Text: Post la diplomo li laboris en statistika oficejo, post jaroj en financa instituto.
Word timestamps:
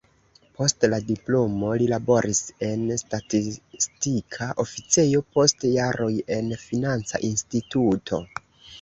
Post 0.59 0.85
la 0.93 0.97
diplomo 1.09 1.69
li 1.81 1.89
laboris 1.91 2.41
en 2.69 2.87
statistika 3.03 4.51
oficejo, 4.67 5.25
post 5.39 5.69
jaroj 5.79 6.13
en 6.41 6.53
financa 6.67 7.27
instituto. 7.33 8.27